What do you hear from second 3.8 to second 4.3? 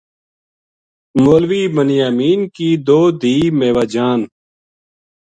جان